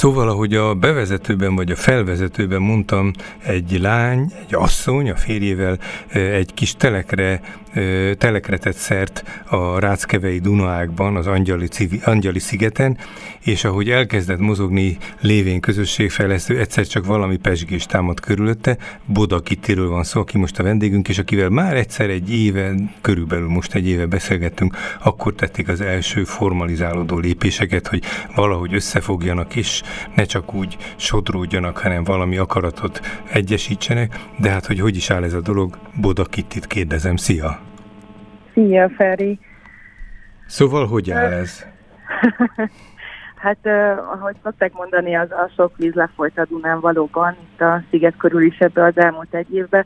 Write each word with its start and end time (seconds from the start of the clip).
Szóval, 0.00 0.28
ahogy 0.28 0.54
a 0.54 0.74
bevezetőben 0.74 1.54
vagy 1.54 1.70
a 1.70 1.76
felvezetőben 1.76 2.60
mondtam, 2.60 3.12
egy 3.42 3.78
lány, 3.80 4.32
egy 4.46 4.54
asszony 4.54 5.10
a 5.10 5.16
férjével 5.16 5.78
egy 6.12 6.54
kis 6.54 6.74
telekre, 6.76 7.40
telekre 8.18 8.58
tett 8.58 8.76
szert 8.76 9.42
a 9.46 9.78
Ráckevei 9.78 10.38
Dunaákban, 10.38 11.16
az 11.16 11.26
Angyali, 11.26 11.68
Angyali 12.04 12.38
szigeten, 12.38 12.98
és 13.40 13.64
ahogy 13.64 13.90
elkezdett 13.90 14.38
mozogni 14.38 14.96
lévén 15.20 15.60
közösségfejlesztő, 15.60 16.58
egyszer 16.58 16.86
csak 16.86 17.06
valami 17.06 17.36
pesgés 17.36 17.86
támad 17.86 18.20
körülötte, 18.20 18.76
Boda 19.04 19.40
Kittiről 19.40 19.88
van 19.88 20.04
szó, 20.04 20.20
aki 20.20 20.38
most 20.38 20.58
a 20.58 20.62
vendégünk, 20.62 21.08
és 21.08 21.18
akivel 21.18 21.48
már 21.48 21.76
egyszer 21.76 22.10
egy 22.10 22.32
éve, 22.32 22.74
körülbelül 23.00 23.48
most 23.48 23.74
egy 23.74 23.86
éve 23.86 24.06
beszélgettünk, 24.06 24.76
akkor 25.02 25.34
tették 25.34 25.68
az 25.68 25.80
első 25.80 26.24
formalizálódó 26.24 27.18
lépéseket, 27.18 27.86
hogy 27.86 28.02
valahogy 28.34 28.74
összefogjanak, 28.74 29.56
és 29.56 29.82
ne 30.14 30.24
csak 30.24 30.54
úgy 30.54 30.76
sodródjanak, 30.96 31.78
hanem 31.78 32.04
valami 32.04 32.36
akaratot 32.36 33.00
egyesítsenek, 33.32 34.18
de 34.38 34.50
hát 34.50 34.66
hogy 34.66 34.80
hogy 34.80 34.96
is 34.96 35.10
áll 35.10 35.24
ez 35.24 35.34
a 35.34 35.40
dolog, 35.40 35.78
Boda 36.00 36.24
Kittit 36.24 36.66
kérdezem, 36.66 37.16
szia! 37.16 37.69
Szia, 38.60 38.88
Feri! 38.88 39.38
Szóval 40.46 40.86
hogy 40.86 41.10
áll 41.10 41.32
ez? 41.32 41.64
Hát, 43.36 43.66
ahogy 44.12 44.36
szokták 44.42 44.72
mondani, 44.72 45.14
az 45.14 45.30
a 45.30 45.50
sok 45.56 45.76
víz 45.76 45.92
lefolyt 45.94 46.38
a 46.38 46.44
Dunán 46.44 46.80
valóban, 46.80 47.36
itt 47.40 47.60
a 47.60 47.82
sziget 47.90 48.16
körül 48.16 48.42
is 48.42 48.58
ebbe 48.58 48.84
az 48.84 48.98
elmúlt 48.98 49.34
egy 49.34 49.54
évben. 49.54 49.84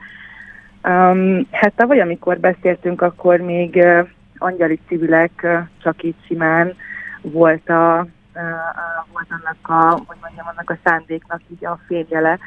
Um, 0.85 1.47
hát 1.51 1.73
tavaly, 1.77 2.01
amikor 2.01 2.39
beszéltünk, 2.39 3.03
akkor 3.03 3.41
még 3.41 3.75
uh, 3.75 4.09
angyali 4.39 4.81
civilek 4.89 5.41
uh, 5.43 5.59
csak 5.83 6.03
így 6.03 6.17
simán 6.27 6.75
volt, 7.23 7.69
a, 7.69 8.07
uh, 8.35 8.43
uh, 8.43 9.13
volt 9.13 9.27
annak 9.29 9.69
a, 9.83 10.03
hogy 10.07 10.17
mondjam, 10.21 10.47
annak 10.47 10.71
a 10.71 10.79
szándéknak 10.85 11.41
így 11.51 11.65
a 11.65 11.79
fényjele, 11.87 12.39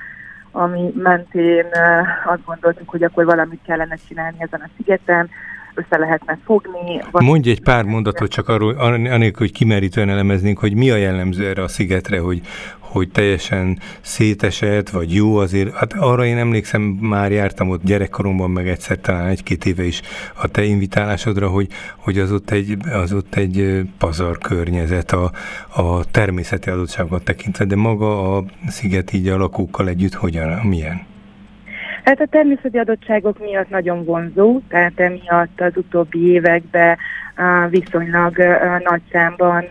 ami 0.51 0.91
mentén 0.95 1.65
uh, 1.65 2.31
azt 2.31 2.45
gondoltuk, 2.45 2.89
hogy 2.89 3.03
akkor 3.03 3.25
valamit 3.25 3.61
kellene 3.65 3.95
csinálni 4.07 4.37
ezen 4.39 4.61
a 4.61 4.69
szigeten, 4.77 5.29
össze 5.77 5.97
lehetne 5.97 6.39
fogni. 6.45 7.01
Mondj 7.11 7.49
egy 7.49 7.61
pár 7.61 7.83
mondatot 7.83 8.29
csak 8.29 8.49
arról, 8.49 8.73
anélkül, 8.73 9.47
hogy 9.47 9.51
kimerítően 9.51 10.09
elemeznénk, 10.09 10.59
hogy 10.59 10.73
mi 10.73 10.89
a 10.89 10.95
jellemző 10.95 11.47
erre 11.47 11.63
a 11.63 11.67
szigetre, 11.67 12.19
hogy, 12.19 12.41
hogy 12.79 13.09
teljesen 13.09 13.79
szétesett, 14.01 14.89
vagy 14.89 15.13
jó 15.13 15.37
azért. 15.37 15.73
Hát 15.73 15.93
arra 15.93 16.25
én 16.25 16.37
emlékszem, 16.37 16.81
már 16.81 17.31
jártam 17.31 17.69
ott 17.69 17.83
gyerekkoromban, 17.83 18.51
meg 18.51 18.67
egyszer 18.67 18.97
talán 18.99 19.27
egy-két 19.27 19.65
éve 19.65 19.83
is 19.83 20.01
a 20.35 20.47
te 20.47 20.63
invitálásodra, 20.63 21.49
hogy, 21.49 21.67
hogy 21.97 22.19
az, 22.19 22.31
ott 22.31 22.51
egy, 22.51 22.77
az 22.91 23.13
ott 23.13 23.35
egy 23.35 23.81
pazar 23.97 24.37
környezet 24.37 25.11
a, 25.11 25.31
a 25.75 26.05
természeti 26.05 26.69
adottságokat 26.69 27.23
tekintve, 27.23 27.65
de 27.65 27.75
maga 27.75 28.37
a 28.37 28.43
sziget 28.67 29.13
így 29.13 29.27
a 29.27 29.37
lakókkal 29.37 29.87
együtt 29.87 30.13
hogyan, 30.13 30.49
milyen? 30.49 31.15
Hát 32.07 32.21
a 32.21 32.25
természeti 32.25 32.77
adottságok 32.77 33.39
miatt 33.39 33.69
nagyon 33.69 34.05
vonzó, 34.05 34.59
tehát 34.67 34.99
emiatt 34.99 35.61
az 35.61 35.71
utóbbi 35.75 36.31
években 36.31 36.97
viszonylag 37.69 38.37
nagy 38.83 39.01
számban, 39.11 39.63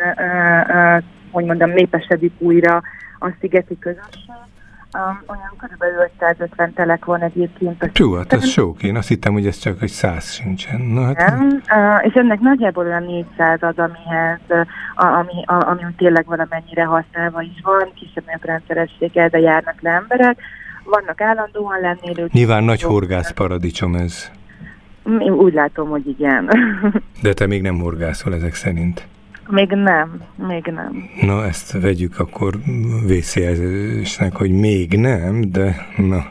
hogy 1.31 1.45
mondom, 1.45 1.70
népesedik 1.70 2.33
újra 2.39 2.83
a 3.19 3.31
szigeti 3.41 3.78
közösség. 3.78 4.31
Olyan 5.27 5.55
körülbelül 5.59 6.11
550 6.19 6.73
telek 6.73 7.05
van 7.05 7.20
egyébként. 7.20 7.98
Jó, 7.98 8.15
hát 8.15 8.33
az 8.33 8.48
sok. 8.48 8.83
Én 8.83 8.97
azt 8.97 9.09
hittem, 9.09 9.33
hogy 9.33 9.47
ez 9.47 9.59
csak 9.59 9.83
egy 9.83 9.89
száz 9.89 10.33
sincsen. 10.33 10.81
Na, 10.81 11.05
hát... 11.05 11.37
Nem, 11.37 11.62
és 12.03 12.12
ennek 12.15 12.41
nagyjából 12.41 12.84
olyan 12.84 13.03
400 13.03 13.62
az, 13.62 13.78
amihez, 13.78 14.67
ami, 14.95 15.45
a, 15.45 15.69
ami 15.69 15.81
tényleg 15.97 16.27
valamennyire 16.27 16.84
használva 16.84 17.43
is 17.43 17.61
van, 17.62 17.93
kisebb 17.95 18.25
rendszerességgel, 18.43 19.28
de 19.28 19.39
járnak 19.39 19.81
le 19.81 19.91
emberek 19.91 20.39
vannak 20.87 21.20
állandóan 21.20 21.81
lennélők. 21.81 22.33
Nyilván 22.33 22.65
nagy 22.65 22.83
horgász 22.83 23.33
paradicsom 23.33 23.95
ez. 23.95 24.31
Én 25.05 25.33
úgy 25.33 25.53
látom, 25.53 25.88
hogy 25.88 26.06
igen. 26.09 26.50
De 27.22 27.33
te 27.33 27.47
még 27.47 27.62
nem 27.62 27.78
horgászol 27.78 28.34
ezek 28.34 28.55
szerint. 28.55 29.06
Még 29.49 29.71
nem, 29.71 30.21
még 30.49 30.65
nem. 30.67 31.11
Na, 31.21 31.45
ezt 31.45 31.81
vegyük 31.81 32.19
akkor 32.19 32.55
vészjelzésnek, 33.07 34.37
hogy 34.37 34.51
még 34.51 34.99
nem, 35.01 35.41
de 35.51 35.87
na, 35.97 36.25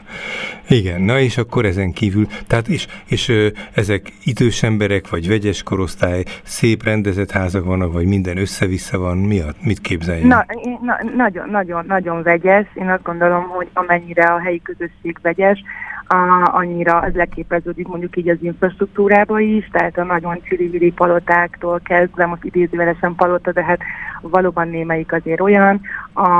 igen, 0.68 1.00
na 1.00 1.18
és 1.18 1.38
akkor 1.38 1.64
ezen 1.64 1.92
kívül, 1.92 2.26
tehát 2.46 2.68
és, 2.68 2.86
és 3.06 3.32
ezek 3.74 4.12
idős 4.24 4.62
emberek, 4.62 5.08
vagy 5.08 5.28
vegyes 5.28 5.62
korosztály, 5.62 6.24
szép 6.42 6.84
rendezett 6.84 7.30
házak 7.30 7.64
vannak, 7.64 7.92
vagy 7.92 8.06
minden 8.06 8.36
össze-vissza 8.36 8.98
van, 8.98 9.16
mi 9.16 9.40
a, 9.40 9.54
mit 9.62 9.80
képzeljen? 9.80 10.26
Na, 10.26 10.44
na, 10.82 10.98
nagyon, 11.16 11.48
nagyon, 11.48 11.84
nagyon 11.86 12.22
vegyes, 12.22 12.66
én 12.74 12.88
azt 12.88 13.02
gondolom, 13.02 13.42
hogy 13.42 13.68
amennyire 13.72 14.24
a 14.24 14.40
helyi 14.40 14.62
közösség 14.62 15.18
vegyes, 15.22 15.62
a, 16.06 16.50
annyira 16.52 17.04
ez 17.04 17.14
leképeződik 17.14 17.86
mondjuk 17.86 18.16
így 18.16 18.28
az 18.28 18.36
infrastruktúrába 18.40 19.40
is, 19.40 19.68
tehát 19.72 19.98
a 19.98 20.04
nagyon 20.04 20.40
csili 20.42 20.92
palotáktól 20.92 21.80
kezdve, 21.84 22.26
most 22.26 22.44
idézővelesen 22.44 23.14
palota, 23.14 23.52
de 23.52 23.64
hát 23.64 23.80
valóban 24.20 24.68
némelyik 24.68 25.12
azért 25.12 25.40
olyan, 25.40 25.80
a, 26.12 26.30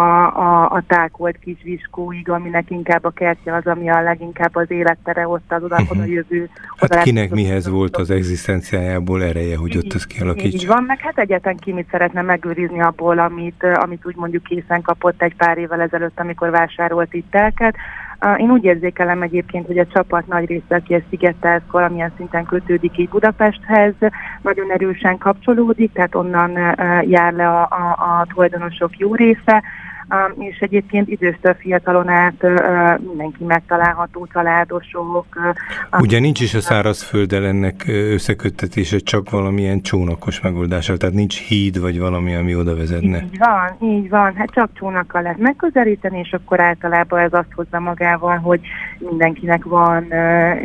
a, 0.40 0.70
a 0.70 0.82
tákolt 0.86 1.38
kis 1.38 1.56
viskóig, 1.62 2.30
aminek 2.30 2.70
inkább 2.70 3.04
a 3.04 3.10
kertje 3.10 3.54
az, 3.54 3.66
ami 3.66 3.90
a 3.90 4.02
leginkább 4.02 4.56
az 4.56 4.70
élettere 4.70 5.28
ott 5.28 5.52
az 5.52 5.62
oda, 5.62 5.74
uh-huh. 5.74 5.90
oda 5.90 6.04
jövő. 6.04 6.48
Hát 6.76 6.90
oda 6.90 7.02
kinek 7.02 7.30
mihez 7.30 7.68
volt 7.68 7.96
az 7.96 8.10
egzisztenciájából 8.10 9.22
ereje, 9.22 9.56
hogy 9.56 9.76
ott 9.76 9.94
ez 9.94 10.06
kialakítsa? 10.06 10.56
Így 10.56 10.66
van, 10.66 10.82
meg 10.82 11.00
hát 11.00 11.18
egyetlen 11.18 11.56
ki 11.56 11.72
mit 11.72 11.88
szeretne 11.90 12.22
megőrizni 12.22 12.80
abból, 12.80 13.18
amit, 13.18 13.66
amit 13.74 14.06
úgy 14.06 14.16
mondjuk 14.16 14.42
készen 14.42 14.82
kapott 14.82 15.22
egy 15.22 15.34
pár 15.34 15.58
évvel 15.58 15.80
ezelőtt, 15.80 16.20
amikor 16.20 16.50
vásárolt 16.50 17.14
itt 17.14 17.34
elket, 17.34 17.76
én 18.36 18.50
úgy 18.50 18.64
érzékelem 18.64 19.22
egyébként, 19.22 19.66
hogy 19.66 19.78
a 19.78 19.86
csapat 19.86 20.26
nagy 20.26 20.46
része, 20.46 20.74
aki 20.74 20.94
a 20.94 21.02
szigettel 21.10 21.62
valamilyen 21.70 22.12
szinten 22.16 22.44
kötődik 22.44 22.98
így 22.98 23.08
Budapesthez, 23.08 23.94
nagyon 24.42 24.70
erősen 24.70 25.18
kapcsolódik, 25.18 25.92
tehát 25.92 26.14
onnan 26.14 26.50
jár 27.08 27.32
le 27.32 27.48
a, 27.48 27.62
a, 27.62 28.20
a 28.20 28.26
tulajdonosok 28.28 28.98
jó 28.98 29.14
része, 29.14 29.62
és 30.38 30.58
egyébként 30.58 31.08
időször 31.08 31.56
fiatalon 31.58 32.08
át 32.08 32.46
mindenki 32.98 33.44
megtalálható, 33.44 34.26
családosok. 34.32 35.26
Ugye 35.98 36.18
nincs 36.18 36.40
is 36.40 36.54
a 36.54 36.60
szárazfölddel 36.60 37.46
ennek 37.46 37.84
összeköttetése, 37.86 38.98
csak 38.98 39.30
valamilyen 39.30 39.80
csónakos 39.80 40.40
megoldással, 40.40 40.96
tehát 40.96 41.14
nincs 41.14 41.40
híd, 41.40 41.80
vagy 41.80 41.98
valami, 41.98 42.34
ami 42.34 42.56
oda 42.56 42.76
vezetne. 42.76 43.16
Így 43.16 43.38
van, 43.38 43.88
így 43.90 44.08
van, 44.08 44.34
hát 44.34 44.50
csak 44.50 44.70
csónakkal 44.74 45.22
lehet 45.22 45.38
megközelíteni, 45.38 46.18
és 46.18 46.32
akkor 46.32 46.60
általában 46.60 47.20
ez 47.20 47.32
azt 47.32 47.52
hozza 47.54 47.80
magával, 47.80 48.36
hogy 48.36 48.60
mindenkinek 48.98 49.64
van 49.64 50.06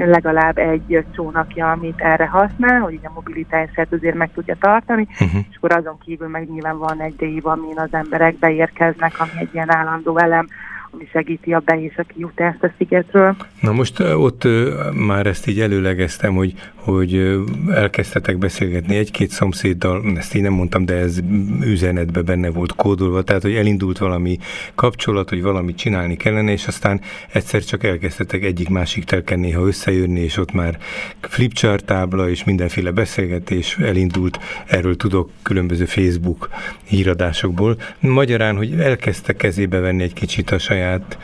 legalább 0.06 0.58
egy 0.58 1.06
csónakja, 1.16 1.72
amit 1.72 2.00
erre 2.00 2.26
használ, 2.26 2.80
hogy 2.80 3.00
a 3.04 3.12
mobilitását 3.14 3.88
azért 3.92 4.16
meg 4.16 4.30
tudja 4.34 4.56
tartani, 4.60 5.08
uh-huh. 5.12 5.42
és 5.50 5.56
akkor 5.56 5.72
azon 5.72 5.98
kívül 6.06 6.28
meg 6.28 6.50
nyilván 6.50 6.78
van 6.78 7.02
egy 7.02 7.16
dév, 7.16 7.46
amin 7.46 7.80
az 7.80 7.90
emberek 7.92 8.36
beérkeznek, 8.36 9.20
ami 9.32 9.42
egy 9.42 9.54
ilyen 9.54 9.76
állandó 9.76 10.18
elem, 10.18 10.48
ami 10.92 11.08
segíti 11.12 11.54
a 11.54 11.60
be- 11.60 11.82
és 11.82 11.98
a 11.98 12.04
kijutást 12.04 12.64
a 12.64 12.72
szigetről. 12.78 13.36
Na 13.62 13.72
most 13.72 14.00
ott 14.00 14.48
már 14.94 15.26
ezt 15.26 15.48
így 15.48 15.60
előlegeztem, 15.60 16.34
hogy, 16.34 16.54
hogy 16.76 17.40
elkezdtetek 17.70 18.38
beszélgetni 18.38 18.96
egy-két 18.96 19.30
szomszéddal, 19.30 20.04
ezt 20.16 20.36
én 20.36 20.42
nem 20.42 20.54
mondtam, 20.54 20.86
de 20.86 20.94
ez 20.94 21.20
üzenetbe 21.62 22.22
benne 22.22 22.50
volt 22.50 22.76
kódolva, 22.76 23.22
tehát 23.22 23.42
hogy 23.42 23.56
elindult 23.56 23.98
valami 23.98 24.38
kapcsolat, 24.76 25.30
hogy 25.30 25.42
valamit 25.42 25.78
csinálni 25.78 26.18
kellene, 26.18 26.52
és 26.52 26.68
aztán 26.68 27.02
egyszer 27.32 27.64
csak 27.64 27.84
elkezdtetek 27.84 28.44
egyik-másik 28.44 29.04
telken 29.04 29.40
néha 29.40 29.66
összejönni, 29.66 30.20
és 30.20 30.38
ott 30.38 30.52
már 30.52 30.78
flipchart 31.22 31.86
tábla 31.86 32.30
és 32.30 32.44
mindenféle 32.44 32.92
beszélgetés 32.92 33.78
elindult, 33.78 34.40
erről 34.66 34.96
tudok 34.96 35.30
különböző 35.42 35.86
Facebook 35.86 36.50
híradásokból. 36.84 37.78
Magyarán, 38.00 38.56
hogy 38.56 38.80
elkezdte 38.80 39.34
kezébe 39.34 39.80
venni 39.80 40.04
egy 40.04 40.14
kicsit 40.14 40.52
a 40.52 40.58
saját 40.58 40.80
saját 40.82 41.18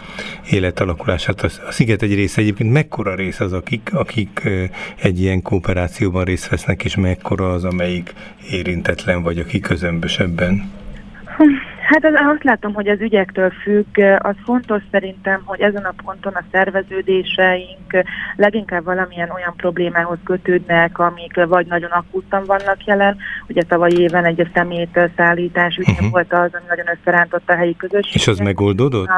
életalakulását. 0.51 1.41
A 1.41 1.71
sziget 1.71 2.01
egy 2.01 2.15
része 2.15 2.41
egyébként 2.41 2.71
mekkora 2.71 3.15
rész 3.15 3.39
az, 3.39 3.53
akik, 3.53 3.89
akik 3.93 4.49
egy 5.01 5.21
ilyen 5.21 5.41
kooperációban 5.41 6.23
részt 6.23 6.49
vesznek, 6.49 6.83
és 6.83 6.95
mekkora 6.95 7.51
az, 7.51 7.63
amelyik 7.63 8.13
érintetlen, 8.51 9.23
vagy 9.23 9.39
aki 9.39 9.59
közömbösebben? 9.59 10.71
Hát 11.87 12.05
az, 12.05 12.13
azt 12.33 12.43
látom, 12.43 12.73
hogy 12.73 12.87
az 12.87 13.01
ügyektől 13.01 13.51
függ. 13.63 13.99
Az 14.17 14.35
fontos 14.43 14.81
szerintem, 14.91 15.41
hogy 15.45 15.59
ezen 15.59 15.83
a 15.83 15.93
ponton 16.05 16.33
a 16.33 16.43
szerveződéseink 16.51 18.03
leginkább 18.35 18.83
valamilyen 18.83 19.29
olyan 19.29 19.53
problémához 19.57 20.17
kötődnek, 20.23 20.99
amik 20.99 21.45
vagy 21.47 21.65
nagyon 21.65 21.91
akútan 21.91 22.43
vannak 22.45 22.85
jelen. 22.85 23.17
Ugye 23.47 23.61
tavaly 23.61 23.91
éven 23.97 24.25
egy 24.25 24.41
a 24.41 24.47
szemét 24.53 24.99
szállítás 25.15 25.77
ügye 25.77 25.91
uh-huh. 25.91 26.09
volt 26.09 26.33
az, 26.33 26.49
ami 26.53 26.65
nagyon 26.67 26.85
összerántotta 26.99 27.53
a 27.53 27.55
helyi 27.55 27.75
közösséget. 27.75 28.15
És 28.15 28.27
az 28.27 28.37
megoldódott? 28.37 29.09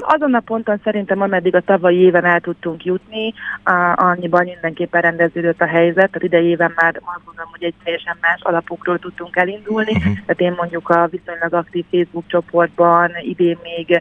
Azon 0.00 0.34
a 0.34 0.40
ponton 0.40 0.80
szerintem, 0.84 1.20
ameddig 1.20 1.54
a 1.54 1.60
tavalyi 1.60 1.98
éven 1.98 2.24
el 2.24 2.40
tudtunk 2.40 2.84
jutni, 2.84 3.34
a, 3.64 3.92
annyiban 3.96 4.44
mindenképpen 4.44 5.00
rendeződött 5.00 5.60
a 5.60 5.66
helyzet, 5.66 5.94
tehát 5.94 6.22
idei 6.22 6.46
éven 6.46 6.72
már 6.76 7.00
azt 7.04 7.24
gondolom, 7.24 7.50
hogy 7.50 7.64
egy 7.64 7.74
teljesen 7.84 8.16
más 8.20 8.40
alapokról 8.42 8.98
tudtunk 8.98 9.36
elindulni, 9.36 9.92
uh-huh. 9.92 10.12
tehát 10.12 10.40
én 10.40 10.54
mondjuk 10.56 10.88
a 10.88 11.08
viszonylag 11.10 11.52
aktív 11.52 11.84
Facebook 11.90 12.26
csoportban 12.26 13.10
idén 13.22 13.58
még 13.62 14.00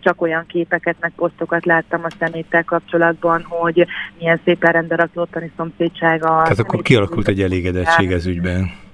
csak 0.00 0.22
olyan 0.22 0.46
képeket, 0.46 0.96
meg 1.00 1.12
posztokat 1.16 1.64
láttam 1.64 2.04
a 2.04 2.10
szeméttel 2.18 2.64
kapcsolatban, 2.64 3.42
hogy 3.48 3.86
milyen 4.18 4.40
szépen 4.44 4.72
rendben 4.72 4.98
a 4.98 5.20
ottani 5.20 5.52
szomszédsága. 5.56 6.42
Tehát 6.42 6.58
akkor 6.58 6.82
kialakult 6.82 7.28
egy 7.28 7.42
elégedettség 7.42 8.12
ez 8.12 8.26
ügyben. 8.26 8.86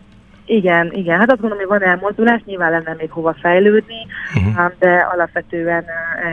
Igen, 0.46 0.92
igen. 0.92 1.18
Hát 1.18 1.30
azt 1.30 1.40
gondolom, 1.40 1.68
hogy 1.68 1.78
van 1.78 1.88
elmozdulás, 1.88 2.40
nyilván 2.44 2.70
lenne 2.70 2.94
még 2.98 3.10
hova 3.10 3.34
fejlődni, 3.40 4.06
uh-huh. 4.34 4.72
de 4.78 5.06
alapvetően 5.12 5.84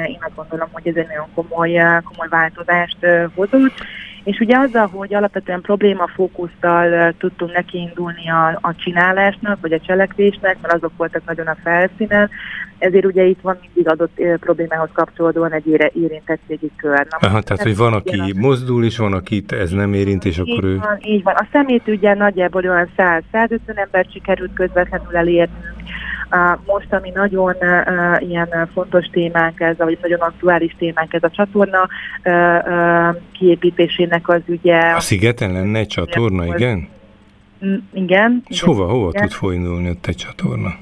én 0.07 0.17
azt 0.19 0.35
gondolom, 0.35 0.67
hogy 0.71 0.87
ez 0.87 0.95
egy 0.95 1.07
nagyon 1.07 1.27
komoly, 1.33 2.01
komoly 2.03 2.27
változást 2.29 2.97
hozott. 3.35 3.73
És 4.23 4.39
ugye 4.39 4.57
azzal, 4.57 4.87
hogy 4.87 5.13
alapvetően 5.13 5.61
problémafókusztal 5.61 7.13
tudtunk 7.17 7.53
nekiindulni 7.53 8.29
a, 8.29 8.59
a 8.61 8.75
csinálásnak, 8.75 9.61
vagy 9.61 9.73
a 9.73 9.79
cselekvésnek, 9.79 10.57
mert 10.61 10.73
azok 10.73 10.91
voltak 10.97 11.25
nagyon 11.25 11.47
a 11.47 11.55
felszínen, 11.63 12.29
ezért 12.77 13.05
ugye 13.05 13.23
itt 13.23 13.41
van 13.41 13.57
mindig 13.61 13.87
adott 13.87 14.21
problémához 14.39 14.89
kapcsolódóan 14.93 15.53
egy 15.53 15.91
érintettségi 15.93 16.71
kör. 16.75 17.07
Na, 17.09 17.27
Aha, 17.27 17.41
tehát, 17.41 17.63
hogy 17.63 17.77
van, 17.77 17.93
aki 17.93 18.19
az... 18.19 18.31
mozdul, 18.35 18.85
és 18.85 18.97
van, 18.97 19.13
akit 19.13 19.51
ez 19.51 19.71
nem 19.71 19.93
érint, 19.93 20.25
és 20.25 20.37
akkor 20.37 20.63
így 20.63 20.63
ő... 20.63 20.77
Van, 20.77 20.97
így 21.01 21.23
van. 21.23 21.35
A 21.35 21.47
szemét 21.51 21.87
ugye 21.87 22.13
nagyjából 22.13 22.63
olyan 22.63 22.89
100-150 22.97 23.59
embert 23.67 24.11
sikerült 24.11 24.53
közvetlenül 24.53 25.15
elérnünk, 25.15 25.73
most, 26.65 26.93
ami 26.93 27.09
nagyon 27.09 27.55
ilyen 28.19 28.69
fontos 28.73 29.05
témánk 29.05 29.59
ez, 29.59 29.77
vagy 29.77 29.97
nagyon 30.01 30.19
aktuális 30.19 30.75
témánk 30.77 31.13
ez 31.13 31.23
a 31.23 31.29
csatorna 31.29 31.87
kiépítésének 33.31 34.29
az 34.29 34.41
ügye. 34.45 34.79
A 34.79 34.99
szigeten 34.99 35.51
lenne 35.51 35.79
egy 35.79 35.87
csatorna, 35.87 36.45
igen? 36.45 36.87
Mm, 37.65 37.75
igen. 37.93 38.43
És 38.47 38.61
hova, 38.61 38.85
hova 38.85 39.09
igen. 39.09 39.21
tud 39.21 39.31
folyndulni 39.31 39.89
ott 39.89 40.07
egy 40.07 40.15
csatorna? 40.15 40.75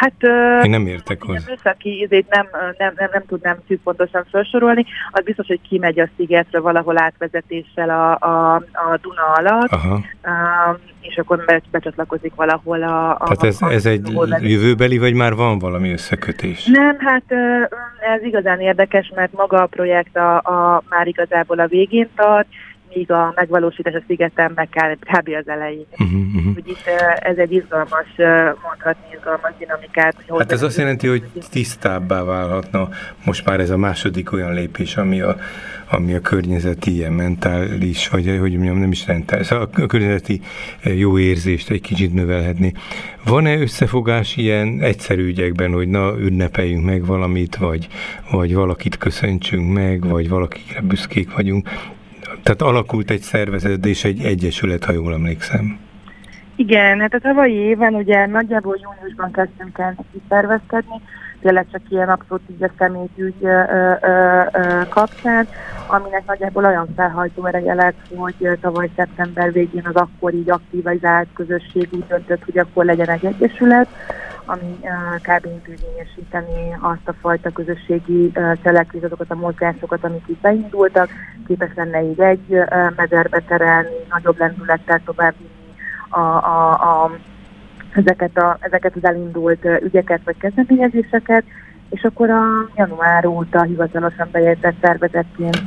Hát, 0.00 0.22
Én 0.64 0.70
nem 0.70 0.86
értek 0.86 1.22
hozzá. 1.22 1.40
Műszaki 1.48 2.02
ízét 2.02 2.26
nem, 2.28 2.48
nem, 2.78 2.92
nem, 2.96 3.08
nem 3.12 3.22
tudnám 3.26 3.56
pontosan 3.84 4.24
felsorolni. 4.30 4.84
Az 5.10 5.24
biztos, 5.24 5.46
hogy 5.46 5.60
kimegy 5.68 6.00
a 6.00 6.08
szigetre 6.16 6.60
valahol 6.60 6.98
átvezetéssel 6.98 7.90
a, 7.90 8.10
a, 8.12 8.54
a 8.54 8.98
Duna 9.02 9.22
alatt, 9.34 9.70
Aha. 9.70 9.94
Um, 9.94 10.76
és 11.00 11.16
akkor 11.16 11.44
becsatlakozik 11.70 12.34
valahol 12.34 12.82
a... 12.82 13.10
a 13.10 13.18
Tehát 13.18 13.44
ez, 13.44 13.58
ez 13.60 13.86
egy 13.86 14.12
jövőbeli, 14.40 14.98
vagy 14.98 15.14
már 15.14 15.34
van 15.34 15.58
valami 15.58 15.92
összekötés? 15.92 16.64
Nem, 16.64 16.96
hát 16.98 17.24
ez 18.14 18.22
igazán 18.22 18.60
érdekes, 18.60 19.12
mert 19.14 19.32
maga 19.32 19.62
a 19.62 19.66
projekt 19.66 20.16
a, 20.16 20.36
a 20.36 20.82
már 20.88 21.06
igazából 21.06 21.58
a 21.58 21.66
végén 21.66 22.08
tart, 22.16 22.46
míg 22.94 23.10
a 23.10 23.32
megvalósítás 23.34 23.94
a 23.94 24.02
szigeten 24.06 24.52
meg 24.54 24.68
kell 24.68 24.94
kb. 24.94 25.28
az 25.40 25.48
elején. 25.48 25.86
Uh-huh, 25.90 26.20
uh-huh. 26.34 26.56
Itt 26.64 26.86
ez 27.18 27.36
egy 27.36 27.52
izgalmas, 27.52 28.08
mondhatni 28.62 29.16
izgalmas 29.16 29.52
dinamikát. 29.58 30.14
Hogy 30.28 30.40
hát 30.40 30.52
ez 30.52 30.62
azt 30.62 30.78
jelenti, 30.78 31.06
hogy 31.06 31.22
tisztábbá 31.50 32.22
válhatna 32.22 32.88
most 33.24 33.46
már 33.46 33.60
ez 33.60 33.70
a 33.70 33.76
második 33.76 34.32
olyan 34.32 34.52
lépés, 34.54 34.96
ami 34.96 35.20
a, 35.20 35.36
ami 35.90 36.14
a 36.14 36.20
környezeti 36.20 36.94
ilyen 36.94 37.12
mentális, 37.12 38.08
vagy 38.08 38.36
hogy 38.40 38.52
mondjam, 38.52 38.78
nem 38.78 38.90
is 38.90 39.06
mentális, 39.06 39.46
szóval 39.46 39.68
a 39.72 39.86
környezeti 39.86 40.40
jó 40.82 41.18
érzést 41.18 41.70
egy 41.70 41.80
kicsit 41.80 42.14
növelhetni. 42.14 42.72
Van-e 43.24 43.58
összefogás 43.58 44.36
ilyen 44.36 44.80
egyszerű 44.82 45.26
ügyekben, 45.26 45.72
hogy 45.72 45.88
na, 45.88 46.18
ünnepeljünk 46.18 46.84
meg 46.84 47.06
valamit, 47.06 47.56
vagy, 47.56 47.88
vagy 48.30 48.54
valakit 48.54 48.98
köszöntsünk 48.98 49.72
meg, 49.72 50.08
vagy 50.08 50.28
valakikre 50.28 50.80
büszkék 50.80 51.34
vagyunk? 51.34 51.68
Tehát 52.42 52.62
alakult 52.62 53.10
egy 53.10 53.20
szervezet 53.20 53.86
és 53.86 54.04
egy 54.04 54.24
egyesület, 54.24 54.84
ha 54.84 54.92
jól 54.92 55.12
emlékszem. 55.12 55.78
Igen, 56.56 57.00
hát 57.00 57.14
a 57.14 57.18
tavalyi 57.18 57.54
éven 57.54 57.94
ugye 57.94 58.26
nagyjából 58.26 58.78
júniusban 58.82 59.32
kezdtünk 59.32 59.78
el 59.78 59.96
szervezkedni, 60.28 61.00
tényleg 61.40 61.66
csak 61.72 61.80
ilyen 61.88 62.08
abszolút 62.08 62.42
így 62.50 62.62
a 62.62 62.70
személyügy 62.78 63.46
kapcsán, 64.88 65.48
aminek 65.86 66.26
nagyjából 66.26 66.64
olyan 66.64 66.88
felhajtó 66.96 67.46
ereje 67.46 67.74
lett, 67.74 67.98
hogy 68.16 68.58
tavaly 68.60 68.90
szeptember 68.96 69.52
végén 69.52 69.86
az 69.86 69.94
akkor 69.94 70.34
így 70.34 70.50
aktivizált 70.50 71.28
közösség 71.34 71.88
úgy 71.92 72.04
döntött, 72.08 72.44
hogy 72.44 72.58
akkor 72.58 72.84
legyen 72.84 73.08
egy 73.08 73.24
egyesület, 73.24 73.88
ami 74.50 74.78
kb. 75.22 75.46
intézményesíteni 75.46 76.76
azt 76.80 77.08
a 77.08 77.14
fajta 77.20 77.50
közösségi 77.50 78.32
cselekvés, 78.62 79.02
azokat 79.02 79.30
a 79.30 79.34
mozgásokat, 79.34 80.04
amik 80.04 80.22
itt 80.26 80.40
beindultak, 80.40 81.10
képes 81.46 81.70
lenne 81.74 82.02
így 82.02 82.20
egy 82.20 82.58
mederbe 82.96 83.40
terelni, 83.40 83.94
nagyobb 84.10 84.38
lendülettel 84.38 85.00
továbbvinni 85.04 85.74
a, 86.08 86.20
a, 86.20 86.70
a, 86.70 87.10
ezeket, 87.94 88.36
a, 88.36 88.56
ezeket 88.60 88.96
az 88.96 89.04
elindult 89.04 89.64
ügyeket 89.82 90.20
vagy 90.24 90.36
kezdeményezéseket, 90.36 91.44
és 91.90 92.02
akkor 92.02 92.30
a 92.30 92.44
január 92.76 93.26
óta 93.26 93.62
hivatalosan 93.62 94.28
bejegyzett 94.32 94.74
szervezetként 94.80 95.60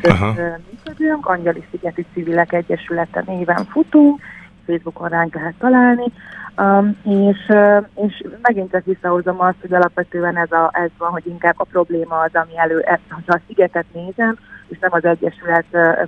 működünk, 0.72 1.26
Angyali 1.26 1.64
Szigeti 1.72 2.06
Civilek 2.14 2.54
Egyesülete 2.54 3.24
néven 3.28 3.66
futunk, 3.66 4.22
Facebookon 4.66 5.10
ránk 5.10 5.36
lehet 5.36 5.56
találni, 5.60 6.12
Um, 6.58 6.98
és, 7.04 7.38
uh, 7.50 7.86
és 7.96 8.24
megint 8.42 8.74
ezt 8.74 8.86
visszahozom 8.86 9.42
azt, 9.42 9.56
hogy 9.62 9.74
alapvetően 9.74 10.38
ez, 10.38 10.52
a, 10.52 10.70
ez 10.74 10.90
van, 10.98 11.12
hogy 11.12 11.26
inkább 11.26 11.54
a 11.58 11.64
probléma 11.64 12.20
az, 12.20 12.30
ami 12.34 12.58
elő, 12.58 12.80
ez, 12.80 13.00
ha 13.10 13.22
a 13.28 13.40
szigetet 13.48 13.86
nézem, 13.94 14.38
és 14.68 14.80
nem 14.80 14.94
az 14.94 15.06
Egyesület 15.06 15.66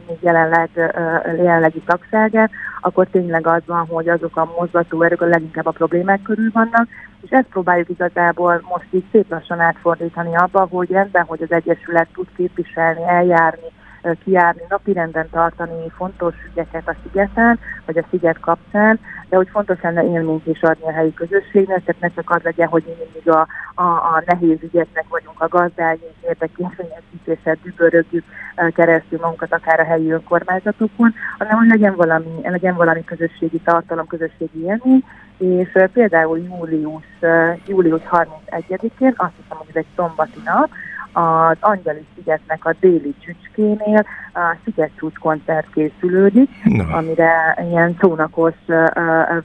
még 0.07 0.17
jelenleg, 0.19 0.69
jelenlegi 1.37 1.81
tagsága, 1.85 2.49
akkor 2.81 3.07
tényleg 3.11 3.47
az 3.47 3.61
van, 3.65 3.85
hogy 3.85 4.09
azok 4.09 4.37
a 4.37 4.51
mozgató 4.57 5.01
erők 5.01 5.21
a 5.21 5.25
leginkább 5.25 5.65
a 5.65 5.71
problémák 5.71 6.21
körül 6.21 6.49
vannak, 6.53 6.87
és 7.21 7.29
ezt 7.29 7.47
próbáljuk 7.47 7.89
igazából 7.89 8.61
most 8.69 8.87
így 8.89 9.05
szép 9.11 9.29
lassan 9.29 9.59
átfordítani 9.59 10.35
abba, 10.35 10.67
hogy 10.71 10.91
rendben, 10.91 11.23
hogy 11.23 11.41
az 11.41 11.51
Egyesület 11.51 12.07
tud 12.13 12.27
képviselni, 12.35 13.03
eljárni, 13.07 13.67
kiárni, 14.23 14.61
napirenden 14.69 15.29
tartani 15.29 15.89
fontos 15.97 16.35
ügyeket 16.51 16.87
a 16.87 16.95
szigeten, 17.03 17.59
vagy 17.85 17.97
a 17.97 18.05
sziget 18.09 18.39
kapcsán, 18.39 18.99
de 19.29 19.35
hogy 19.35 19.47
fontos 19.51 19.81
lenne 19.81 20.03
élményt 20.03 20.47
is 20.47 20.61
adni 20.61 20.85
a 20.85 20.91
helyi 20.91 21.13
közösségnek, 21.13 21.83
tehát 21.83 22.01
ne 22.01 22.09
csak 22.15 22.29
az 22.29 22.41
legyen, 22.43 22.67
hogy 22.67 22.83
mi 22.85 22.93
mindig 23.03 23.29
a, 23.29 23.47
a, 23.75 23.83
a 23.83 24.23
nehéz 24.25 24.57
ügyeknek 24.61 25.05
vagyunk 25.09 25.41
a 25.41 25.47
gazdái, 25.47 25.99
és 26.01 26.27
érdekényfényesítéssel 26.27 27.57
dübörögjük 27.63 28.23
keresztül 28.73 29.19
magunkat 29.21 29.53
akár 29.53 29.79
a 29.79 29.85
helyi 29.85 30.11
önkormányzatokon, 30.11 31.13
hanem 31.37 31.57
hogy 31.57 31.67
legyen 31.67 31.95
valami, 31.95 32.41
legyen 32.43 32.75
valami 32.75 33.03
közösségi 33.03 33.59
tartalom, 33.59 34.07
közösségi 34.07 34.63
élmény, 34.63 35.03
és 35.37 35.79
például 35.93 36.39
július, 36.39 37.05
július 37.67 38.01
31-én, 38.11 39.13
azt 39.15 39.33
hiszem, 39.35 39.57
hogy 39.57 39.67
ez 39.69 39.75
egy 39.75 39.85
szombati 39.95 40.41
nap, 40.45 40.69
az 41.15 41.57
Angyali 41.59 42.05
szigetnek 42.15 42.65
a 42.65 42.75
déli 42.79 43.15
csücskénél 43.19 44.05
a 44.33 44.55
Szigetcsúcs 44.63 45.17
koncert 45.17 45.67
készülődik, 45.73 46.49
no. 46.63 46.83
amire 46.91 47.57
ilyen 47.69 47.97
csónakos 47.97 48.53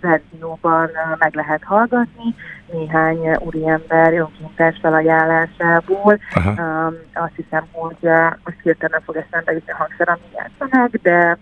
verzióban 0.01 0.91
meg 1.19 1.35
lehet 1.35 1.63
hallgatni, 1.65 2.35
néhány 2.73 3.37
úriember 3.39 4.13
önkéntes 4.13 4.79
felajánlásából. 4.81 6.19
Um, 6.37 6.95
azt 7.15 7.37
hiszem, 7.37 7.67
hogy 7.71 8.11
most 8.45 8.57
hirtelen 8.63 8.91
nem 8.91 9.01
fog 9.05 9.17
eszembe 9.17 9.53
jutni 9.53 9.73
a 9.73 9.77
hangszer, 9.77 10.09
ami 10.09 10.21
játszanak, 10.35 10.91
de 11.03 11.39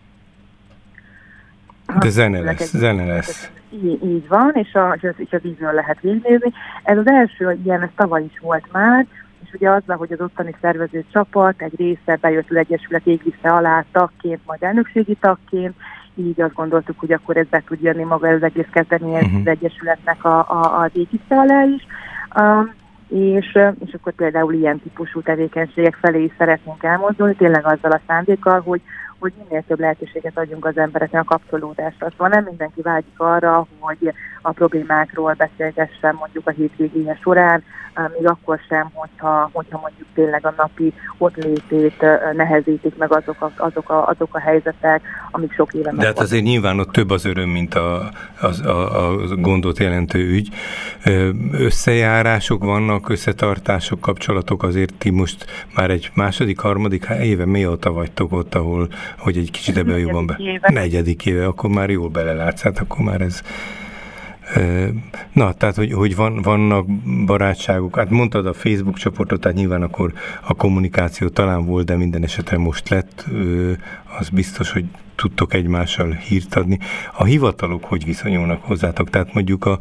de 2.00 2.08
zene 2.08 2.40
lesz, 2.40 2.74
zene 2.74 3.04
lesz. 3.04 3.50
Így, 3.70 4.04
így 4.04 4.28
van, 4.28 4.50
és 4.54 4.74
a, 4.74 4.98
és 5.16 5.32
a 5.32 5.38
vízről 5.42 5.72
lehet 5.72 6.00
végignézni. 6.00 6.52
Ez 6.82 6.98
az 6.98 7.06
első 7.06 7.58
ilyen, 7.64 7.82
ez 7.82 7.88
tavaly 7.96 8.24
is 8.24 8.38
volt 8.40 8.72
már, 8.72 9.06
és 9.48 9.54
ugye 9.54 9.70
azzal, 9.70 9.96
hogy 9.96 10.12
az 10.12 10.20
ottani 10.20 10.54
szervező 10.60 11.04
csapat 11.12 11.62
egy 11.62 11.76
része 11.76 12.18
bejött 12.20 12.50
az 12.50 12.56
Egyesület 12.56 13.06
égisze 13.06 13.48
alá 13.48 13.84
tagként, 13.92 14.40
majd 14.46 14.62
elnökségi 14.62 15.14
tagként, 15.14 15.74
így 16.14 16.40
azt 16.40 16.54
gondoltuk, 16.54 16.98
hogy 16.98 17.12
akkor 17.12 17.36
ez 17.36 17.46
be 17.46 17.62
tud 17.66 17.82
jönni 17.82 18.04
maga 18.04 18.28
az 18.28 18.42
egész 18.42 18.66
kezdeményezés 18.70 19.26
uh-huh. 19.26 19.40
az 19.40 19.46
Egyesületnek 19.46 20.24
a, 20.24 20.38
a, 20.38 20.82
a 20.82 20.90
égisze 20.92 21.36
alá 21.36 21.62
is. 21.64 21.86
Um, 22.40 22.74
és, 23.08 23.58
és 23.84 23.94
akkor 23.94 24.12
például 24.12 24.52
ilyen 24.52 24.80
típusú 24.80 25.22
tevékenységek 25.22 25.94
felé 25.94 26.22
is 26.22 26.32
szeretnénk 26.38 26.82
elmozdulni, 26.82 27.34
tényleg 27.34 27.66
azzal 27.66 27.90
a 27.90 28.00
szándékkal, 28.06 28.60
hogy, 28.60 28.80
hogy 29.18 29.32
minél 29.42 29.64
több 29.66 29.80
lehetőséget 29.80 30.38
adjunk 30.38 30.64
az 30.64 30.78
embereknek 30.78 31.20
a 31.20 31.24
kapcsolódásra. 31.24 32.10
Szóval 32.10 32.28
nem 32.28 32.44
mindenki 32.44 32.82
vágyik 32.82 33.20
arra, 33.20 33.66
hogy 33.78 34.12
a 34.42 34.52
problémákról 34.52 35.32
beszélgessen 35.32 36.14
mondjuk 36.14 36.46
a 36.46 36.50
hétvégéje 36.50 37.18
során, 37.22 37.62
még 38.18 38.26
akkor 38.26 38.60
sem, 38.68 38.90
hogyha, 38.92 39.50
hogyha 39.52 39.78
mondjuk 39.82 40.08
tényleg 40.14 40.46
a 40.46 40.54
napi 40.56 40.92
ott 41.18 41.36
létét 41.36 42.04
nehezítik 42.32 42.96
meg 42.96 43.12
azok 43.12 43.40
a, 43.40 43.52
azok 43.56 43.90
a, 43.90 44.06
azok 44.06 44.34
a 44.34 44.40
helyzetek, 44.40 45.02
amik 45.30 45.52
sok 45.52 45.74
éve 45.74 45.92
De 45.96 46.06
hát 46.06 46.18
azért 46.18 46.42
nyilván 46.42 46.78
ott 46.78 46.92
több 46.92 47.10
az 47.10 47.24
öröm, 47.24 47.48
mint 47.48 47.74
a, 47.74 48.10
a, 48.40 48.66
a, 48.68 49.12
a 49.30 49.34
gondot 49.36 49.78
jelentő 49.78 50.18
ügy. 50.18 50.48
Összejárások 51.52 52.64
vannak, 52.64 53.08
összetartások, 53.08 54.00
kapcsolatok, 54.00 54.62
azért 54.62 54.94
ti 54.98 55.10
most 55.10 55.46
már 55.74 55.90
egy 55.90 56.10
második, 56.14 56.58
harmadik 56.58 57.06
éve 57.22 57.46
mióta 57.46 57.92
vagytok 57.92 58.32
ott, 58.32 58.54
ahol, 58.54 58.88
hogy 59.18 59.36
egy 59.36 59.50
kicsit 59.50 59.76
ebben 59.76 59.98
jobban 59.98 60.26
be... 60.26 60.36
Éve. 60.38 60.70
Negyedik 60.72 61.26
éve, 61.26 61.46
akkor 61.46 61.70
már 61.70 61.90
jól 61.90 62.08
belelátsz, 62.08 62.62
hát 62.62 62.78
akkor 62.78 63.04
már 63.04 63.20
ez 63.20 63.42
Na, 65.32 65.52
tehát, 65.52 65.74
hogy, 65.76 65.92
hogy 65.92 66.16
van, 66.16 66.42
vannak 66.42 66.86
barátságok, 67.26 67.96
hát 67.96 68.10
mondtad 68.10 68.46
a 68.46 68.52
Facebook 68.52 68.96
csoportot, 68.96 69.40
tehát 69.40 69.56
nyilván 69.56 69.82
akkor 69.82 70.12
a 70.42 70.54
kommunikáció 70.54 71.28
talán 71.28 71.64
volt, 71.64 71.86
de 71.86 71.96
minden 71.96 72.22
esetre 72.22 72.58
most 72.58 72.88
lett, 72.88 73.26
az 74.18 74.28
biztos, 74.28 74.72
hogy 74.72 74.84
tudtok 75.18 75.54
egymással 75.54 76.10
hírt 76.10 76.54
adni. 76.54 76.78
A 77.16 77.24
hivatalok 77.24 77.84
hogy 77.84 78.04
viszonyulnak 78.04 78.64
hozzátok? 78.64 79.10
Tehát 79.10 79.34
mondjuk 79.34 79.64
a, 79.66 79.78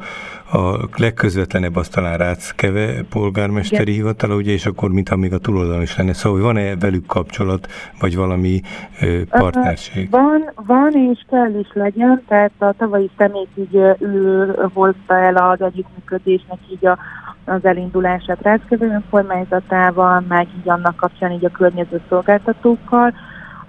a 0.57 0.89
legközvetlenebb 0.97 1.75
az 1.75 1.87
talán 1.87 2.17
Ráckeve 2.17 3.03
polgármesteri 3.09 3.81
Igen. 3.81 3.93
hivatala, 3.93 4.35
ugye, 4.35 4.51
és 4.51 4.65
akkor 4.65 4.91
mintha 4.91 5.15
még 5.15 5.33
a 5.33 5.37
túloldalon 5.37 5.81
is 5.81 5.97
lenne. 5.97 6.13
Szóval 6.13 6.41
van-e 6.41 6.75
velük 6.75 7.05
kapcsolat, 7.05 7.67
vagy 7.99 8.15
valami 8.15 8.61
ö, 9.01 9.21
partnerség? 9.29 10.09
Van, 10.09 10.51
van 10.55 10.91
és 10.91 11.25
kell 11.29 11.59
is 11.59 11.69
legyen, 11.73 12.23
tehát 12.27 12.51
a 12.57 12.73
tavalyi 12.77 13.09
szemét 13.17 13.49
így 13.55 13.75
ő 13.99 14.55
hozta 14.73 15.17
el 15.17 15.35
az 15.35 15.61
együttműködésnek 15.61 16.59
így 16.71 16.85
a 16.85 16.97
az 17.47 17.65
elindulását 17.65 18.41
Ráckeve 18.41 18.85
önkormányzatával, 18.85 20.23
meg 20.27 20.47
így 20.57 20.69
annak 20.69 20.95
kapcsán 20.95 21.31
így 21.31 21.45
a 21.45 21.49
környező 21.49 22.01
szolgáltatókkal. 22.09 23.13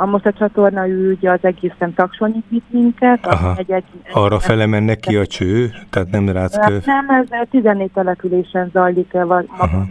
A 0.00 0.07
most 0.07 0.26
a 0.26 0.33
csatorna 0.33 0.88
ügy 0.88 1.26
az 1.26 1.38
egészen 1.40 1.95
taksonyit 1.95 2.45
vitt 2.49 2.71
minket. 2.71 3.26
Aha. 3.26 3.55
Egy, 3.57 3.71
egy, 3.71 3.85
Arra 4.12 4.38
fele 4.38 4.67
mennek 4.67 5.00
ki 5.00 5.17
a 5.17 5.26
cső? 5.26 5.71
Tehát 5.90 6.11
nem 6.11 6.28
rácköv? 6.28 6.85
Nem, 6.85 7.09
ez 7.09 7.49
14 7.50 7.90
településen 7.95 8.71
zajlik 8.73 9.14
el. 9.14 9.45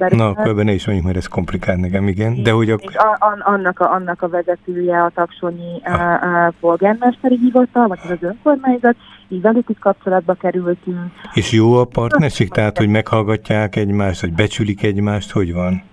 Na, 0.10 0.28
akkor 0.28 0.48
ebben 0.48 0.68
is 0.68 0.86
mondjuk, 0.86 1.06
mert 1.06 1.18
ez 1.18 1.28
komplikált 1.28 1.80
nekem, 1.80 2.08
igen. 2.08 2.44
De 2.44 2.52
hogy 2.52 2.70
a... 2.70 2.78
És 2.82 2.96
a, 2.96 3.26
a, 3.26 3.38
annak, 3.40 3.80
a, 3.80 3.92
annak 3.92 4.22
a 4.22 4.30
vezetője 4.30 5.04
a 5.04 5.12
taksonyi 5.16 5.82
a, 5.84 6.02
a 6.02 6.54
polgármesteri 6.60 7.38
hivatal, 7.38 7.88
vagy 7.88 8.00
az 8.04 8.18
önkormányzat, 8.20 8.96
így 9.28 9.42
velük 9.42 9.70
is 9.70 9.78
kapcsolatba 9.80 10.34
kerültünk. 10.34 11.12
És 11.34 11.52
jó 11.52 11.74
a 11.74 11.86
partnerség, 11.86 12.50
tehát 12.50 12.78
hogy 12.78 12.90
meghallgatják 12.90 13.76
egymást, 13.76 14.22
hogy 14.22 14.34
becsülik 14.34 14.84
egymást, 14.84 15.32
hogy 15.32 15.54
van? 15.54 15.84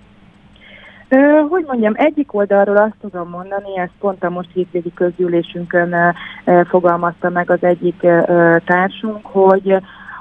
Hogy 1.48 1.64
mondjam, 1.66 1.92
egyik 1.96 2.34
oldalról 2.34 2.76
azt 2.76 2.96
tudom 3.00 3.28
mondani, 3.28 3.78
ezt 3.78 3.92
pont 3.98 4.24
a 4.24 4.30
most 4.30 4.50
hétvégi 4.52 4.92
közgyűlésünkön 4.94 6.14
fogalmazta 6.68 7.28
meg 7.30 7.50
az 7.50 7.62
egyik 7.62 8.06
társunk, 8.64 9.26
hogy 9.26 9.76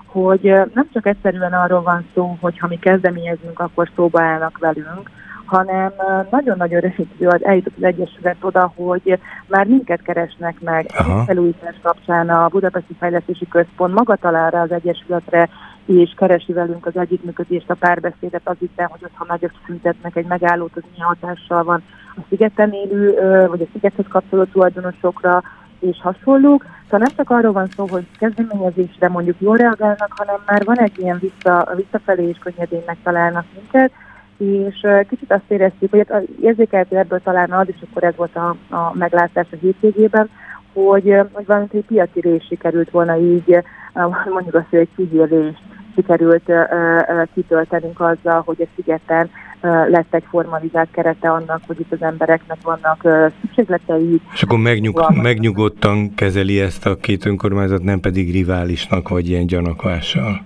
hogy 0.06 0.42
nem 0.74 0.90
csak 0.94 1.06
egyszerűen 1.06 1.54
arról 1.54 1.82
van 1.82 2.06
szó, 2.13 2.38
hogy 2.42 2.60
ha 2.60 2.68
mi 2.68 2.78
kezdeményezünk, 2.80 3.60
akkor 3.60 3.90
szóba 3.96 4.22
állnak 4.22 4.58
velünk, 4.58 5.10
hanem 5.46 5.92
nagyon-nagyon 6.30 6.80
rövid 6.80 7.08
az 7.20 7.46
eljutott 7.46 7.74
az 7.78 7.84
Egyesület 7.84 8.38
oda, 8.42 8.74
hogy 8.75 9.20
már 9.48 9.66
minket 9.66 10.02
keresnek 10.02 10.56
meg. 10.60 10.86
A 10.98 11.24
felújítás 11.25 11.75
kapcsán 11.82 12.30
a 12.30 12.48
Budapesti 12.48 12.96
Fejlesztési 13.00 13.48
Központ 13.48 13.94
maga 13.94 14.16
talál 14.16 14.50
rá 14.50 14.62
az 14.62 14.72
Egyesületre, 14.72 15.50
és 15.86 16.13
keresi 16.16 16.54
velünk 16.54 16.86
az 16.86 16.98
együttműködést, 16.98 17.70
a 17.70 17.74
párbeszédet, 17.74 18.42
az 18.44 18.56
hiszem, 18.60 18.90
hogy 18.90 19.04
ott, 19.04 19.16
ha 19.16 19.25
nagyot 19.28 19.52
szüntetnek 19.66 20.16
egy 20.16 20.25
megállót, 20.25 20.75
az 20.75 20.84
milyen 20.92 21.08
hatással 21.08 21.63
van 21.63 21.84
a 22.16 22.20
szigeten 22.30 22.72
élő, 22.72 23.16
vagy 23.48 23.62
a 23.62 23.70
szigethez 23.74 24.06
kapcsolódó 24.10 24.52
tulajdonosokra, 24.52 25.44
és 25.80 25.98
hasonlók. 26.02 26.66
Szóval 26.84 27.00
nem 27.00 27.16
csak 27.16 27.30
arról 27.30 27.52
van 27.52 27.68
szó, 27.75 27.88
hogy 27.88 28.06
kezdeményezésre 28.20 29.10
mondjuk 29.10 29.36
jól 29.40 29.58
reagálnak, 29.58 30.13
hanem 30.16 30.36
már 30.46 30.63
van 30.66 30.80
egy 30.80 31.00
ilyen 31.00 31.20
vissza, 31.20 31.70
visszafelé 31.75 32.28
és 32.28 32.38
könnyedén 32.38 32.82
megtalálnak 32.86 33.46
minket, 33.56 33.92
és 34.38 34.88
kicsit 35.10 35.32
azt 35.32 35.44
éreztük, 35.48 35.90
hogy 35.90 36.06
hát 36.10 36.24
érzékeltő 36.42 36.98
ebből 36.98 37.22
talán 37.24 37.52
az, 37.52 37.68
és 37.68 37.75
akkor 37.90 38.04
ez 38.04 38.16
volt 38.16 38.36
a, 38.36 38.56
a 38.70 38.92
meglátás 38.94 39.48
a 39.52 39.56
hétvégében, 39.62 40.30
hogy, 40.74 41.16
hogy 41.32 41.46
valamint 41.46 41.74
egy 41.74 41.86
piaci 41.86 42.20
rész 42.20 42.44
sikerült 42.44 42.92
volna 42.92 43.18
így, 43.18 43.63
mondjuk 44.34 44.56
azt, 44.56 44.70
hogy 44.70 44.80
egy 44.80 44.90
kihírést 44.96 45.62
sikerült 45.96 46.52
kitöltenünk 47.34 48.00
azzal, 48.00 48.42
hogy 48.46 48.62
a 48.62 48.68
szigeten 48.76 49.30
lett 49.90 50.14
egy 50.14 50.24
formalizált 50.30 50.92
kerete 50.92 51.32
annak, 51.32 51.62
hogy 51.68 51.80
itt 51.80 51.92
az 51.92 52.02
embereknek 52.02 52.58
vannak 52.62 53.32
szükségletei. 53.42 54.22
És 54.34 54.44
akkor 54.44 54.60
megnyug, 54.60 55.04
megnyugodtan 55.22 56.16
kezeli 56.16 56.60
ezt 56.60 56.86
a 56.86 56.96
két 56.96 57.26
önkormányzat, 57.26 57.84
nem 57.84 58.00
pedig 58.00 58.32
riválisnak, 58.32 59.10
vagy 59.10 59.30
ilyen 59.30 59.46
gyanakvással? 59.46 60.42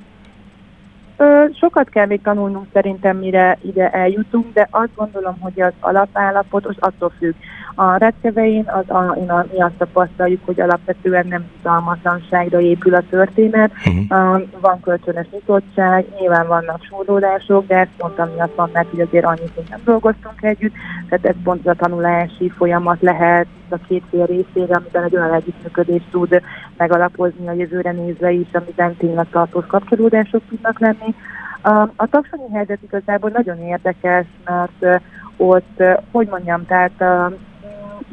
Sokat 1.60 1.90
kell 1.90 2.06
még 2.06 2.22
tanulnunk 2.22 2.66
szerintem, 2.74 3.18
mire 3.18 3.58
ide 3.62 3.90
eljutunk, 3.90 4.54
de 4.54 4.68
azt 4.72 4.96
gondolom, 4.96 5.40
hogy 5.40 5.62
az 5.62 5.74
alapállapot 5.80 6.66
az 6.66 6.76
attól 6.80 7.12
függ. 7.18 7.34
A 7.76 7.98
retkevein 7.98 8.66
az 8.68 8.90
a, 8.90 9.16
én 9.20 9.30
a, 9.30 9.46
mi 9.52 9.62
azt 9.62 9.74
tapasztaljuk, 9.78 10.46
hogy 10.46 10.62
alapvetően 10.62 11.28
nem 11.28 11.46
bizalmatlanságra 11.56 12.60
épül 12.60 12.96
a 12.96 13.04
történet. 13.10 13.72
Uh-huh. 13.86 14.42
Van 14.62 14.80
kölcsönös 14.82 15.28
nyitottság, 15.32 16.06
nyilván 16.20 16.48
vannak 16.48 16.84
súrlódások, 16.84 17.68
de 17.68 17.76
ezt 17.76 17.92
mondtam, 17.98 18.30
miatt 18.34 18.56
van, 18.56 18.70
mert 18.74 18.90
hogy 18.90 19.02
azért 19.02 19.26
annyit 19.26 19.70
nem 19.70 19.82
dolgoztunk 19.84 20.42
együtt, 20.42 20.74
tehát 21.10 21.26
ez 21.26 21.36
pont 21.44 21.68
a 21.68 21.74
tanulási 21.74 22.50
folyamat 22.50 23.02
lehet 23.02 23.48
a 23.70 23.78
két 23.88 24.04
fél 24.10 24.26
részére, 24.26 24.76
amiben 24.76 25.04
egy 25.04 25.16
olyan 25.16 25.34
együttműködés 25.34 26.02
tud 26.12 26.42
megalapozni 26.78 27.48
a 27.48 27.52
jövőre 27.52 27.92
nézve 27.92 28.32
is, 28.32 28.48
amiben 28.54 28.96
tényleg 28.96 29.28
tartós 29.32 29.66
kapcsolódások 29.66 30.42
tudnak 30.50 30.80
lenni. 30.80 31.16
A, 31.62 31.90
a 31.96 32.08
taksonyi 32.10 32.54
helyzet 32.54 32.80
igazából 32.82 33.30
nagyon 33.30 33.58
érdekes, 33.58 34.26
mert 34.46 35.02
ott, 35.38 35.84
hogy 36.12 36.28
mondjam, 36.28 36.66
tehát 36.66 37.04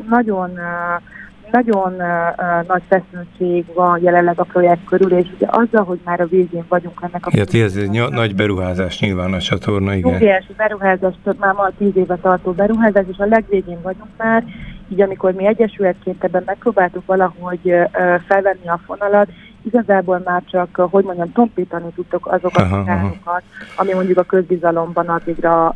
nagyon 0.08 0.58
nagyon 1.50 1.92
uh, 1.92 2.66
nagy 2.66 2.82
feszültség 2.88 3.64
van 3.74 4.02
jelenleg 4.02 4.38
a 4.40 4.42
projekt 4.42 4.84
körül, 4.84 5.12
és 5.12 5.28
ugye 5.34 5.46
azzal, 5.50 5.84
hogy 5.84 6.00
már 6.04 6.20
a 6.20 6.26
végén 6.26 6.64
vagyunk 6.68 7.00
ennek 7.00 7.26
a... 7.26 7.30
Ja, 7.32 7.64
ez 7.64 7.76
egy 7.76 7.90
ny- 7.90 8.10
nagy 8.10 8.34
beruházás 8.34 9.00
nyilván 9.00 9.32
a 9.32 9.38
csatorna, 9.38 9.94
igen. 9.94 10.14
Óriási 10.14 10.52
beruházás, 10.56 11.14
már 11.38 11.54
ma 11.54 11.70
tíz 11.78 11.96
éve 11.96 12.16
tartó 12.16 12.52
beruházás, 12.52 13.04
és 13.10 13.18
a 13.18 13.24
legvégén 13.24 13.78
vagyunk 13.82 14.10
már, 14.16 14.44
így 14.88 15.00
amikor 15.00 15.32
mi 15.32 15.46
egyesületként 15.46 16.24
ebben 16.24 16.42
megpróbáltuk 16.46 17.06
valahogy 17.06 17.74
felvenni 18.26 18.68
a 18.68 18.80
fonalat, 18.86 19.28
igazából 19.62 20.22
már 20.24 20.42
csak, 20.50 20.88
hogy 20.90 21.04
mondjam, 21.04 21.32
tompítani 21.32 21.92
tudtok 21.94 22.26
azokat 22.26 22.72
a 22.72 22.84
károkat, 22.84 23.42
ami 23.76 23.92
mondjuk 23.92 24.18
a 24.18 24.22
közbizalomban 24.22 25.08
addigra 25.08 25.74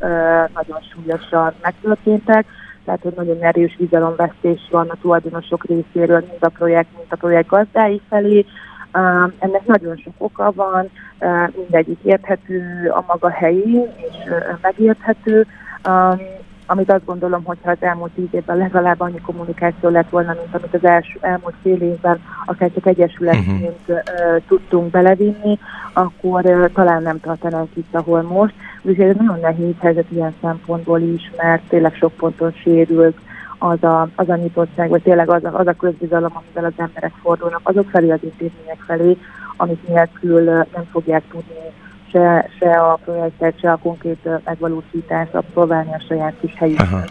nagyon 0.55 0.81
súlyosan 0.93 1.53
megtörténtek, 1.63 2.47
tehát 2.89 3.03
hogy 3.03 3.13
nagyon 3.17 3.43
erős 3.43 3.77
bizalomvesztés 3.77 4.61
van 4.71 4.89
a 4.89 4.97
tulajdonosok 5.01 5.65
részéről, 5.65 6.25
mind 6.29 6.41
a 6.41 6.49
projekt, 6.49 6.89
mind 6.97 7.07
a 7.09 7.17
projekt 7.17 7.49
gazdái 7.49 8.01
felé. 8.09 8.45
Uh, 8.93 9.33
ennek 9.39 9.67
nagyon 9.67 9.97
sok 9.97 10.13
oka 10.19 10.53
van, 10.55 10.91
uh, 11.19 11.49
mindegyik 11.57 11.99
érthető 12.03 12.91
a 12.95 13.05
maga 13.07 13.31
helyén, 13.31 13.87
és 13.97 14.31
uh, 14.31 14.59
megérthető. 14.63 15.47
Um, 15.89 16.21
amit 16.71 16.93
azt 16.93 17.05
gondolom, 17.05 17.45
hogy 17.45 17.59
ha 17.63 17.71
az 17.71 17.77
elmúlt 17.81 18.11
tíz 18.11 18.29
évben 18.31 18.57
legalább 18.57 19.01
annyi 19.01 19.21
kommunikáció 19.21 19.89
lett 19.89 20.09
volna, 20.09 20.33
mint 20.33 20.55
amit 20.55 20.75
az 20.75 20.85
első, 20.85 21.19
elmúlt 21.21 21.55
fél 21.63 21.83
évben 21.83 22.21
akár 22.47 22.71
csak 22.75 22.87
egyesületként 22.87 23.79
uh-huh. 23.87 23.97
uh, 23.97 24.43
tudtunk 24.49 24.91
belevinni, 24.91 25.59
akkor 25.93 26.45
uh, 26.45 26.73
talán 26.73 27.03
nem 27.03 27.21
tartanánk 27.21 27.69
itt, 27.75 27.95
ahol 27.95 28.23
most. 28.23 28.55
Úgyhogy 28.83 29.07
ez 29.07 29.17
nagyon 29.17 29.41
nehéz 29.41 29.75
helyzet 29.81 30.11
ilyen 30.11 30.35
szempontból 30.41 31.01
is, 31.01 31.31
mert 31.37 31.63
tényleg 31.69 31.95
sok 31.95 32.13
ponton 32.13 32.53
sérült 32.53 33.19
az 33.59 33.83
a, 33.83 34.09
az 34.15 34.29
a 34.29 34.37
nyitottság, 34.37 34.89
vagy 34.89 35.03
tényleg 35.03 35.29
az 35.29 35.45
a, 35.45 35.59
az 35.59 35.67
a 35.67 35.73
közbizalom, 35.73 36.33
amivel 36.35 36.65
az 36.65 36.85
emberek 36.85 37.13
fordulnak 37.23 37.61
azok 37.63 37.89
felé 37.91 38.11
az 38.11 38.23
intézmények 38.23 38.81
felé, 38.87 39.17
amit 39.57 39.89
nélkül 39.89 40.45
nem 40.45 40.85
fogják 40.91 41.23
tudni 41.31 41.73
se, 42.13 42.51
se 42.59 42.71
a 42.71 42.99
projektet, 43.05 43.61
se 43.61 43.71
a 43.71 43.77
konkrét 43.77 44.29
megvalósítást 44.45 45.35
abszolválni 45.35 45.95
a 45.95 46.05
saját 46.09 46.35
kis 46.41 46.55
helyükön. 46.57 47.05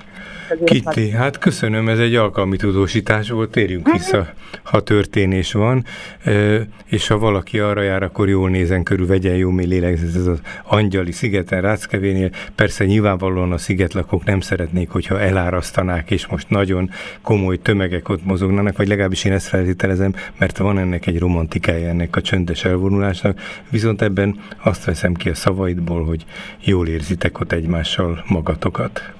Kitti, 0.63 1.09
hát 1.09 1.37
köszönöm, 1.37 1.89
ez 1.89 1.99
egy 1.99 2.15
alkalmi 2.15 2.55
tudósítás 2.55 3.29
volt, 3.29 3.51
térjünk 3.51 3.87
mhm. 3.87 3.97
vissza, 3.97 4.33
ha 4.63 4.81
történés 4.81 5.51
van, 5.51 5.85
és 6.85 7.07
ha 7.07 7.17
valaki 7.17 7.59
arra 7.59 7.81
jár, 7.81 8.03
akkor 8.03 8.29
jól 8.29 8.49
nézen 8.49 8.83
körül, 8.83 9.07
vegyen 9.07 9.35
jó 9.35 9.49
mély 9.49 9.65
lélegzet, 9.65 10.15
ez 10.15 10.25
az 10.25 10.41
Angyali 10.63 11.11
szigeten, 11.11 11.61
Ráckevénél. 11.61 12.29
Persze 12.55 12.85
nyilvánvalóan 12.85 13.51
a 13.51 13.57
szigetlakók 13.57 14.25
nem 14.25 14.39
szeretnék, 14.39 14.89
hogyha 14.89 15.19
elárasztanák, 15.19 16.11
és 16.11 16.27
most 16.27 16.49
nagyon 16.49 16.89
komoly 17.21 17.57
tömegek 17.57 18.09
ott 18.09 18.25
mozognának, 18.25 18.77
vagy 18.77 18.87
legalábbis 18.87 19.23
én 19.23 19.33
ezt 19.33 19.47
feltételezem, 19.47 20.13
mert 20.37 20.57
van 20.57 20.77
ennek 20.77 21.07
egy 21.07 21.19
romantikája 21.19 21.89
ennek 21.89 22.15
a 22.15 22.21
csöndes 22.21 22.65
elvonulásnak, 22.65 23.39
viszont 23.69 24.01
ebben 24.01 24.39
azt 24.63 24.85
veszem 24.85 25.13
ki 25.13 25.29
a 25.29 25.35
szavaidból, 25.35 26.05
hogy 26.05 26.25
jól 26.63 26.87
érzitek 26.87 27.39
ott 27.39 27.51
egymással 27.51 28.23
magatokat. 28.27 29.15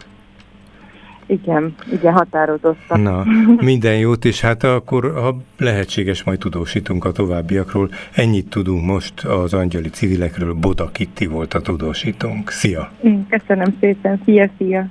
Igen, 1.28 1.76
igen, 1.92 2.14
határozottan. 2.14 3.00
Na, 3.00 3.24
minden 3.62 3.98
jót, 3.98 4.26
és 4.26 4.42
hát 4.42 4.64
akkor, 4.64 5.12
ha 5.14 5.38
lehetséges, 5.58 6.24
majd 6.24 6.40
tudósítunk 6.40 7.06
a 7.06 7.12
továbbiakról. 7.12 7.90
Ennyit 8.14 8.50
tudunk 8.50 8.86
most 8.86 9.26
az 9.26 9.54
angyali 9.54 9.90
civilekről. 9.90 10.54
Boda 10.54 10.90
Kitti 10.92 11.26
volt 11.26 11.54
a 11.54 11.62
tudósítónk. 11.62 12.50
Szia! 12.50 12.92
Köszönöm 13.30 13.76
szépen, 13.80 14.22
szia, 14.26 14.50
szia! 14.58 14.88